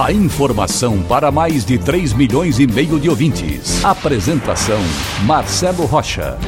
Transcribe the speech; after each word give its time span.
A 0.00 0.10
informação 0.10 1.02
para 1.02 1.30
mais 1.30 1.66
de 1.66 1.76
3 1.76 2.14
milhões 2.14 2.58
e 2.58 2.66
meio 2.66 2.98
de 2.98 3.10
ouvintes. 3.10 3.84
Apresentação 3.84 4.80
Marcelo 5.26 5.84
Rocha. 5.84 6.38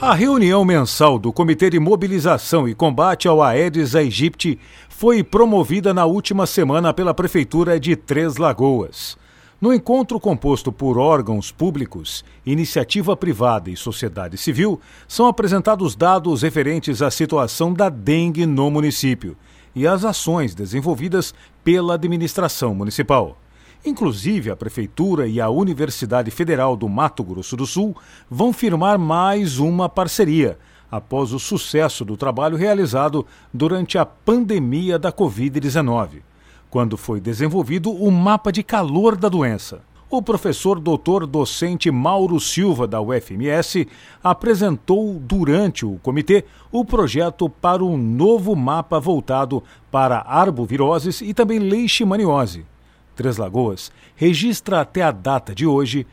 A 0.00 0.12
reunião 0.14 0.64
mensal 0.64 1.20
do 1.20 1.32
Comitê 1.32 1.70
de 1.70 1.78
Mobilização 1.78 2.68
e 2.68 2.74
Combate 2.74 3.28
ao 3.28 3.40
Aedes 3.40 3.94
aegypti 3.94 4.58
foi 4.88 5.22
promovida 5.22 5.94
na 5.94 6.04
última 6.04 6.46
semana 6.46 6.92
pela 6.92 7.14
Prefeitura 7.14 7.78
de 7.78 7.94
Três 7.94 8.36
Lagoas. 8.38 9.16
No 9.60 9.72
encontro 9.72 10.18
composto 10.18 10.72
por 10.72 10.98
órgãos 10.98 11.52
públicos, 11.52 12.24
iniciativa 12.44 13.16
privada 13.16 13.70
e 13.70 13.76
sociedade 13.76 14.36
civil, 14.36 14.80
são 15.06 15.26
apresentados 15.26 15.94
dados 15.94 16.42
referentes 16.42 17.02
à 17.02 17.10
situação 17.10 17.72
da 17.72 17.88
dengue 17.88 18.44
no 18.46 18.68
município 18.68 19.36
e 19.78 19.86
as 19.86 20.04
ações 20.04 20.56
desenvolvidas 20.56 21.32
pela 21.62 21.94
administração 21.94 22.74
municipal. 22.74 23.38
Inclusive, 23.86 24.50
a 24.50 24.56
Prefeitura 24.56 25.28
e 25.28 25.40
a 25.40 25.48
Universidade 25.48 26.32
Federal 26.32 26.76
do 26.76 26.88
Mato 26.88 27.22
Grosso 27.22 27.56
do 27.56 27.64
Sul 27.64 27.96
vão 28.28 28.52
firmar 28.52 28.98
mais 28.98 29.60
uma 29.60 29.88
parceria 29.88 30.58
após 30.90 31.32
o 31.32 31.38
sucesso 31.38 32.04
do 32.04 32.16
trabalho 32.16 32.56
realizado 32.56 33.24
durante 33.54 33.96
a 33.96 34.04
pandemia 34.04 34.98
da 34.98 35.12
Covid-19 35.12 36.22
quando 36.70 36.96
foi 36.96 37.20
desenvolvido 37.20 37.90
o 37.90 38.10
mapa 38.10 38.52
de 38.52 38.62
calor 38.62 39.16
da 39.16 39.28
doença. 39.28 39.80
O 40.10 40.22
professor 40.22 40.80
doutor 40.80 41.26
docente 41.26 41.90
Mauro 41.90 42.40
Silva, 42.40 42.86
da 42.86 42.98
UFMS, 42.98 43.86
apresentou 44.24 45.18
durante 45.20 45.84
o 45.84 46.00
comitê 46.02 46.46
o 46.72 46.82
projeto 46.82 47.46
para 47.50 47.84
um 47.84 47.98
novo 47.98 48.56
mapa 48.56 48.98
voltado 48.98 49.62
para 49.90 50.24
arboviroses 50.26 51.20
e 51.20 51.34
também 51.34 51.58
leishmaniose. 51.58 52.64
Três 53.14 53.36
Lagoas 53.36 53.92
registra 54.16 54.80
até 54.80 55.02
a 55.02 55.10
data 55.10 55.54
de 55.54 55.66
hoje 55.66 56.06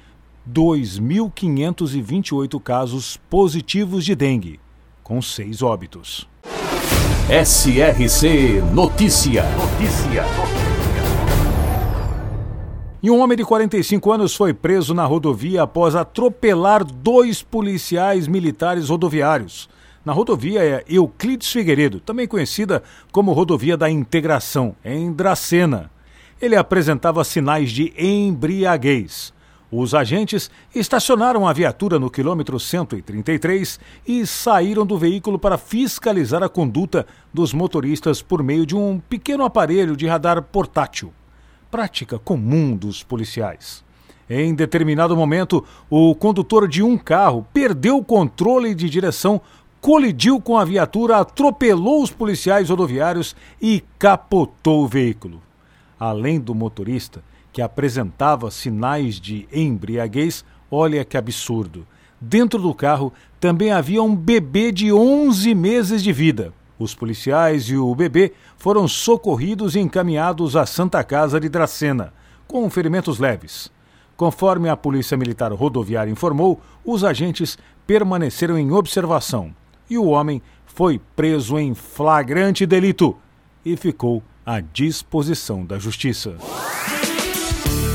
2.528 0.51 2.61
casos 2.61 3.15
positivos 3.29 4.03
de 4.03 4.13
dengue, 4.13 4.59
com 5.03 5.21
seis 5.21 5.61
óbitos. 5.61 6.27
SRC 7.29 8.61
Notícia. 8.73 9.45
Notícia. 9.55 10.25
E 13.05 13.11
um 13.11 13.19
homem 13.19 13.37
de 13.37 13.45
45 13.45 14.11
anos 14.11 14.35
foi 14.35 14.51
preso 14.51 14.91
na 14.91 15.05
rodovia 15.05 15.61
após 15.61 15.93
atropelar 15.93 16.83
dois 16.83 17.43
policiais 17.43 18.27
militares 18.27 18.89
rodoviários. 18.89 19.69
Na 20.03 20.11
rodovia 20.11 20.83
Euclides 20.89 21.51
Figueiredo, 21.51 21.99
também 21.99 22.27
conhecida 22.27 22.81
como 23.11 23.31
Rodovia 23.31 23.77
da 23.77 23.87
Integração, 23.91 24.75
em 24.83 25.13
Dracena. 25.13 25.91
Ele 26.41 26.55
apresentava 26.55 27.23
sinais 27.23 27.69
de 27.69 27.93
embriaguez. 27.95 29.31
Os 29.71 29.93
agentes 29.93 30.49
estacionaram 30.73 31.47
a 31.47 31.53
viatura 31.53 31.99
no 31.99 32.09
quilômetro 32.09 32.59
133 32.59 33.79
e 34.07 34.25
saíram 34.25 34.83
do 34.83 34.97
veículo 34.97 35.37
para 35.37 35.59
fiscalizar 35.59 36.41
a 36.41 36.49
conduta 36.49 37.05
dos 37.31 37.53
motoristas 37.53 38.23
por 38.23 38.41
meio 38.41 38.65
de 38.65 38.75
um 38.75 38.99
pequeno 38.99 39.43
aparelho 39.45 39.95
de 39.95 40.07
radar 40.07 40.41
portátil, 40.41 41.13
prática 41.75 42.17
comum 42.17 42.73
dos 42.73 43.03
policiais. 43.03 43.83
Em 44.29 44.55
determinado 44.55 45.13
momento, 45.13 45.61
o 45.89 46.15
condutor 46.15 46.69
de 46.69 46.81
um 46.81 46.97
carro 46.97 47.45
perdeu 47.53 47.97
o 47.97 48.03
controle 48.03 48.73
de 48.73 48.89
direção, 48.89 49.41
colidiu 49.81 50.39
com 50.39 50.57
a 50.57 50.63
viatura, 50.63 51.17
atropelou 51.17 52.01
os 52.01 52.11
policiais 52.11 52.69
rodoviários 52.69 53.35
e 53.61 53.83
capotou 53.99 54.85
o 54.85 54.87
veículo. 54.87 55.41
Além 55.99 56.39
do 56.39 56.55
motorista, 56.55 57.21
que 57.51 57.61
apresentava 57.61 58.49
sinais 58.49 59.19
de 59.19 59.45
embriaguez, 59.51 60.45
olha 60.71 61.03
que 61.03 61.17
absurdo. 61.17 61.85
Dentro 62.21 62.61
do 62.61 62.73
carro 62.73 63.11
também 63.37 63.73
havia 63.73 64.01
um 64.01 64.15
bebê 64.15 64.71
de 64.71 64.93
11 64.93 65.53
meses 65.53 66.01
de 66.01 66.13
vida. 66.13 66.53
Os 66.77 66.93
policiais 66.93 67.63
e 67.69 67.77
o 67.77 67.93
bebê 67.95 68.33
foram 68.57 68.87
socorridos 68.87 69.75
e 69.75 69.79
encaminhados 69.79 70.55
à 70.55 70.65
Santa 70.65 71.03
Casa 71.03 71.39
de 71.39 71.47
Dracena, 71.47 72.13
com 72.47 72.69
ferimentos 72.69 73.19
leves. 73.19 73.71
Conforme 74.17 74.69
a 74.69 74.77
Polícia 74.77 75.17
Militar 75.17 75.51
Rodoviária 75.51 76.11
informou, 76.11 76.61
os 76.83 77.03
agentes 77.03 77.57
permaneceram 77.85 78.57
em 78.57 78.71
observação 78.71 79.53
e 79.89 79.97
o 79.97 80.05
homem 80.05 80.41
foi 80.65 80.99
preso 81.15 81.57
em 81.57 81.73
flagrante 81.73 82.65
delito 82.65 83.15
e 83.63 83.75
ficou 83.77 84.21
à 84.45 84.59
disposição 84.59 85.65
da 85.65 85.79
Justiça. 85.79 86.37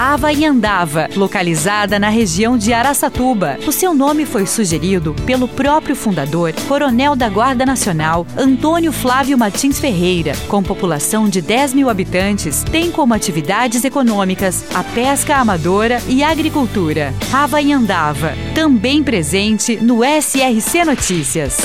Havaiandava, 0.03 1.11
localizada 1.15 1.99
na 1.99 2.09
região 2.09 2.57
de 2.57 2.73
Araçatuba. 2.73 3.59
O 3.67 3.71
seu 3.71 3.93
nome 3.93 4.25
foi 4.25 4.47
sugerido 4.47 5.15
pelo 5.27 5.47
próprio 5.47 5.95
fundador, 5.95 6.55
coronel 6.67 7.15
da 7.15 7.29
Guarda 7.29 7.67
Nacional, 7.67 8.27
Antônio 8.35 8.93
Flávio 8.93 9.37
Martins 9.37 9.79
Ferreira. 9.79 10.33
Com 10.49 10.63
população 10.63 11.29
de 11.29 11.43
10 11.43 11.75
mil 11.75 11.91
habitantes, 11.91 12.65
tem 12.65 12.91
como 12.91 13.13
atividades 13.13 13.85
econômicas 13.85 14.65
a 14.75 14.83
pesca 14.83 15.37
amadora 15.37 16.01
e 16.09 16.25
agricultura. 16.25 17.13
Havaiandava, 17.31 18.33
também 18.55 19.05
presente 19.05 19.77
no 19.77 20.01
SRC 20.03 20.83
Notícias. 20.83 21.59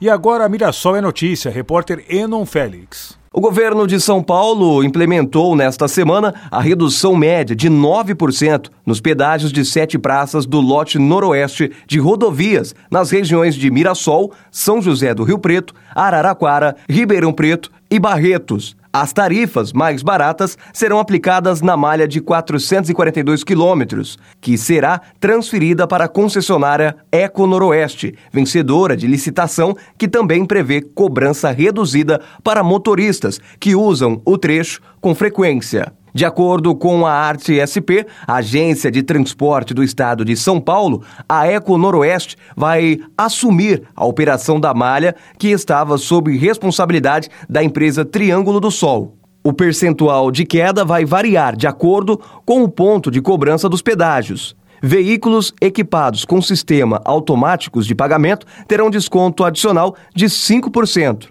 E 0.00 0.08
agora 0.08 0.48
Mirassol 0.48 0.96
é 0.96 1.02
notícia, 1.02 1.50
repórter 1.50 2.06
Enon 2.08 2.46
Félix. 2.46 3.20
O 3.34 3.40
governo 3.40 3.86
de 3.86 3.98
São 3.98 4.22
Paulo 4.22 4.84
implementou 4.84 5.56
nesta 5.56 5.88
semana 5.88 6.34
a 6.50 6.60
redução 6.60 7.16
média 7.16 7.56
de 7.56 7.70
9% 7.70 8.68
nos 8.84 9.00
pedágios 9.00 9.50
de 9.50 9.64
sete 9.64 9.98
praças 9.98 10.44
do 10.44 10.60
lote 10.60 10.98
noroeste 10.98 11.72
de 11.86 11.98
rodovias 11.98 12.74
nas 12.90 13.10
regiões 13.10 13.54
de 13.54 13.70
Mirassol, 13.70 14.32
São 14.50 14.82
José 14.82 15.14
do 15.14 15.24
Rio 15.24 15.38
Preto, 15.38 15.72
Araraquara, 15.94 16.76
Ribeirão 16.86 17.32
Preto 17.32 17.70
e 17.92 17.98
Barretos. 17.98 18.74
As 18.90 19.12
tarifas 19.12 19.70
mais 19.70 20.02
baratas 20.02 20.56
serão 20.72 20.98
aplicadas 20.98 21.60
na 21.60 21.76
malha 21.76 22.08
de 22.08 22.22
442 22.22 23.44
quilômetros, 23.44 24.18
que 24.40 24.56
será 24.56 24.98
transferida 25.20 25.86
para 25.86 26.06
a 26.06 26.08
concessionária 26.08 26.96
Eco 27.12 27.46
Noroeste, 27.46 28.14
vencedora 28.32 28.96
de 28.96 29.06
licitação 29.06 29.76
que 29.98 30.08
também 30.08 30.46
prevê 30.46 30.80
cobrança 30.80 31.50
reduzida 31.50 32.18
para 32.42 32.64
motoristas 32.64 33.38
que 33.60 33.74
usam 33.74 34.22
o 34.24 34.38
trecho 34.38 34.80
com 34.98 35.14
frequência. 35.14 35.92
De 36.14 36.26
acordo 36.26 36.74
com 36.74 37.06
a 37.06 37.12
Arte 37.12 37.58
SP, 37.64 38.04
Agência 38.26 38.90
de 38.90 39.02
Transporte 39.02 39.72
do 39.72 39.82
Estado 39.82 40.24
de 40.24 40.36
São 40.36 40.60
Paulo, 40.60 41.02
a 41.26 41.46
Eco 41.46 41.78
Noroeste 41.78 42.36
vai 42.54 42.98
assumir 43.16 43.82
a 43.96 44.04
operação 44.04 44.60
da 44.60 44.74
malha 44.74 45.16
que 45.38 45.48
estava 45.48 45.96
sob 45.96 46.36
responsabilidade 46.36 47.30
da 47.48 47.64
empresa 47.64 48.04
Triângulo 48.04 48.60
do 48.60 48.70
Sol. 48.70 49.16
O 49.42 49.54
percentual 49.54 50.30
de 50.30 50.44
queda 50.44 50.84
vai 50.84 51.04
variar 51.04 51.56
de 51.56 51.66
acordo 51.66 52.20
com 52.44 52.62
o 52.62 52.68
ponto 52.68 53.10
de 53.10 53.22
cobrança 53.22 53.68
dos 53.68 53.80
pedágios. 53.80 54.54
Veículos 54.82 55.54
equipados 55.60 56.24
com 56.24 56.42
sistema 56.42 57.00
automáticos 57.04 57.86
de 57.86 57.94
pagamento 57.94 58.46
terão 58.68 58.90
desconto 58.90 59.44
adicional 59.44 59.96
de 60.14 60.26
5%. 60.26 61.28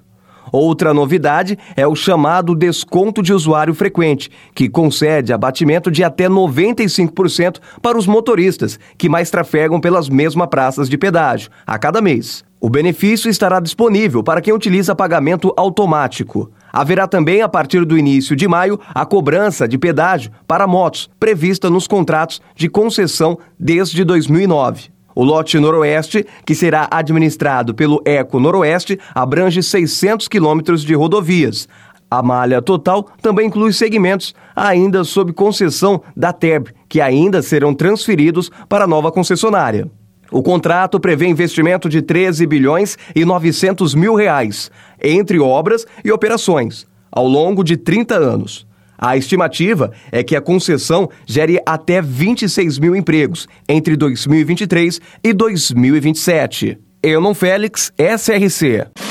Outra 0.51 0.93
novidade 0.93 1.57
é 1.75 1.85
o 1.85 1.95
chamado 1.95 2.55
desconto 2.55 3.21
de 3.21 3.33
usuário 3.33 3.73
frequente, 3.73 4.29
que 4.53 4.69
concede 4.69 5.33
abatimento 5.33 5.91
de 5.91 6.03
até 6.03 6.29
95% 6.29 7.59
para 7.81 7.97
os 7.97 8.07
motoristas 8.07 8.79
que 8.97 9.09
mais 9.09 9.29
trafegam 9.29 9.79
pelas 9.79 10.09
mesmas 10.09 10.47
praças 10.47 10.89
de 10.89 10.97
pedágio 10.97 11.49
a 11.65 11.77
cada 11.77 12.01
mês. 12.01 12.43
O 12.63 12.69
benefício 12.69 13.27
estará 13.27 13.59
disponível 13.59 14.21
para 14.21 14.39
quem 14.39 14.53
utiliza 14.53 14.93
pagamento 14.93 15.51
automático. 15.57 16.51
Haverá 16.71 17.07
também, 17.07 17.41
a 17.41 17.49
partir 17.49 17.83
do 17.85 17.97
início 17.97 18.35
de 18.35 18.47
maio, 18.47 18.79
a 18.93 19.03
cobrança 19.03 19.67
de 19.67 19.79
pedágio 19.79 20.31
para 20.47 20.67
motos, 20.67 21.09
prevista 21.19 21.71
nos 21.71 21.87
contratos 21.87 22.39
de 22.55 22.69
concessão 22.69 23.39
desde 23.59 24.03
2009. 24.03 24.91
O 25.13 25.23
lote 25.23 25.59
noroeste, 25.59 26.25
que 26.45 26.55
será 26.55 26.87
administrado 26.89 27.73
pelo 27.73 28.01
Eco 28.05 28.39
Noroeste, 28.39 28.99
abrange 29.13 29.61
600 29.61 30.27
quilômetros 30.27 30.83
de 30.83 30.93
rodovias. 30.93 31.67
A 32.09 32.21
malha 32.21 32.61
total 32.61 33.07
também 33.21 33.47
inclui 33.47 33.71
segmentos 33.71 34.35
ainda 34.55 35.03
sob 35.03 35.31
concessão 35.31 36.01
da 36.15 36.33
TEB, 36.33 36.69
que 36.89 36.99
ainda 36.99 37.41
serão 37.41 37.73
transferidos 37.73 38.51
para 38.67 38.83
a 38.83 38.87
nova 38.87 39.11
concessionária. 39.11 39.89
O 40.31 40.41
contrato 40.41 40.99
prevê 40.99 41.27
investimento 41.27 41.89
de 41.89 42.01
13 42.01 42.45
bilhões 42.47 42.97
e 43.13 43.25
900 43.25 43.93
mil 43.93 44.15
reais 44.15 44.71
entre 45.01 45.39
obras 45.39 45.85
e 46.05 46.11
operações, 46.11 46.87
ao 47.11 47.27
longo 47.27 47.63
de 47.63 47.75
30 47.75 48.15
anos. 48.15 48.65
A 49.01 49.17
estimativa 49.17 49.91
é 50.11 50.21
que 50.21 50.35
a 50.35 50.41
concessão 50.41 51.09
gere 51.25 51.59
até 51.65 51.99
26 51.99 52.77
mil 52.77 52.95
empregos 52.95 53.47
entre 53.67 53.97
2023 53.97 55.01
e 55.23 55.33
2027. 55.33 56.77
Eunon 57.01 57.33
Félix, 57.33 57.91
SRC. 57.97 59.10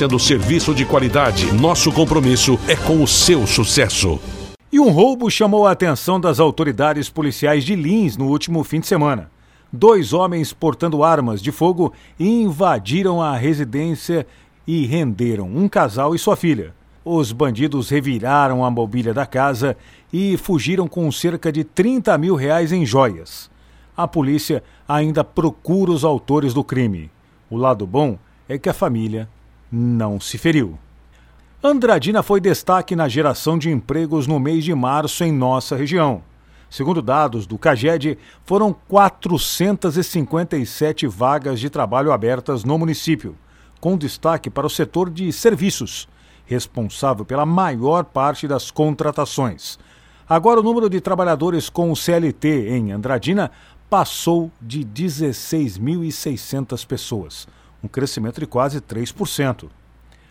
oferecendo 0.01 0.19
serviço 0.19 0.73
de 0.73 0.85
qualidade. 0.85 1.53
Nosso 1.53 1.91
compromisso 1.91 2.59
é 2.67 2.75
com 2.75 3.03
o 3.03 3.07
seu 3.07 3.45
sucesso. 3.45 4.19
E 4.71 4.79
um 4.79 4.89
roubo 4.89 5.29
chamou 5.29 5.67
a 5.67 5.71
atenção 5.71 6.19
das 6.19 6.39
autoridades 6.39 7.09
policiais 7.09 7.63
de 7.63 7.75
Lins 7.75 8.17
no 8.17 8.27
último 8.27 8.63
fim 8.63 8.79
de 8.79 8.87
semana. 8.87 9.29
Dois 9.71 10.11
homens 10.11 10.53
portando 10.53 11.03
armas 11.03 11.41
de 11.41 11.51
fogo 11.51 11.93
invadiram 12.19 13.21
a 13.21 13.35
residência 13.35 14.25
e 14.65 14.85
renderam 14.85 15.47
um 15.47 15.67
casal 15.67 16.15
e 16.15 16.19
sua 16.19 16.35
filha. 16.35 16.73
Os 17.05 17.31
bandidos 17.31 17.89
reviraram 17.89 18.65
a 18.65 18.71
mobília 18.71 19.13
da 19.13 19.25
casa 19.25 19.77
e 20.11 20.35
fugiram 20.37 20.87
com 20.87 21.11
cerca 21.11 21.51
de 21.51 21.63
30 21.63 22.17
mil 22.17 22.35
reais 22.35 22.71
em 22.71 22.85
joias. 22.85 23.51
A 23.95 24.07
polícia 24.07 24.63
ainda 24.87 25.23
procura 25.23 25.91
os 25.91 26.03
autores 26.03 26.53
do 26.53 26.63
crime. 26.63 27.11
O 27.49 27.57
lado 27.57 27.85
bom 27.85 28.17
é 28.47 28.57
que 28.57 28.69
a 28.69 28.73
família 28.73 29.29
não 29.71 30.19
se 30.19 30.37
feriu. 30.37 30.77
Andradina 31.63 32.23
foi 32.23 32.41
destaque 32.41 32.95
na 32.95 33.07
geração 33.07 33.55
de 33.57 33.69
empregos 33.69 34.27
no 34.27 34.39
mês 34.39 34.63
de 34.63 34.73
março 34.73 35.23
em 35.23 35.31
nossa 35.31 35.75
região. 35.75 36.23
Segundo 36.69 37.01
dados 37.01 37.45
do 37.45 37.57
CAGED, 37.57 38.17
foram 38.45 38.73
457 38.87 41.05
vagas 41.05 41.59
de 41.59 41.69
trabalho 41.69 42.11
abertas 42.11 42.63
no 42.63 42.77
município, 42.77 43.35
com 43.79 43.97
destaque 43.97 44.49
para 44.49 44.65
o 44.65 44.69
setor 44.69 45.09
de 45.09 45.31
serviços, 45.31 46.07
responsável 46.45 47.25
pela 47.25 47.45
maior 47.45 48.05
parte 48.05 48.47
das 48.47 48.71
contratações. 48.71 49.77
Agora, 50.27 50.61
o 50.61 50.63
número 50.63 50.89
de 50.89 51.01
trabalhadores 51.01 51.69
com 51.69 51.91
o 51.91 51.95
CLT 51.95 52.69
em 52.69 52.91
Andradina 52.91 53.51
passou 53.89 54.49
de 54.61 54.85
16.600 54.85 56.87
pessoas, 56.87 57.47
um 57.83 57.87
crescimento 57.87 58.39
de 58.39 58.45
quase 58.45 58.79
3%. 58.79 59.69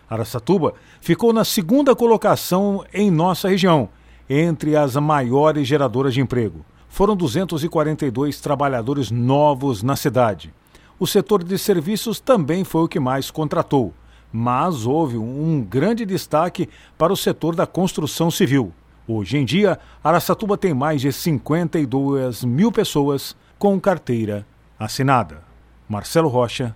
Araçatuba 0.09 0.73
ficou 0.99 1.31
na 1.31 1.45
segunda 1.45 1.95
colocação 1.95 2.83
em 2.93 3.09
nossa 3.09 3.47
região, 3.47 3.89
entre 4.29 4.75
as 4.75 4.95
maiores 4.95 5.67
geradoras 5.67 6.13
de 6.13 6.21
emprego. 6.21 6.65
Foram 6.89 7.15
242 7.15 8.41
trabalhadores 8.41 9.09
novos 9.09 9.81
na 9.81 9.95
cidade. 9.95 10.53
O 10.99 11.07
setor 11.07 11.43
de 11.43 11.57
serviços 11.57 12.19
também 12.19 12.63
foi 12.63 12.83
o 12.83 12.87
que 12.87 12.99
mais 12.99 13.31
contratou, 13.31 13.93
mas 14.31 14.85
houve 14.85 15.17
um 15.17 15.61
grande 15.61 16.05
destaque 16.05 16.69
para 16.97 17.13
o 17.13 17.17
setor 17.17 17.55
da 17.55 17.65
construção 17.65 18.29
civil. 18.29 18.73
Hoje 19.07 19.37
em 19.37 19.45
dia, 19.45 19.79
Araçatuba 20.03 20.57
tem 20.57 20.73
mais 20.73 21.01
de 21.01 21.11
52 21.11 22.43
mil 22.43 22.71
pessoas 22.71 23.35
com 23.57 23.79
carteira 23.79 24.45
assinada. 24.77 25.43
Marcelo 25.89 26.29
Rocha, 26.29 26.75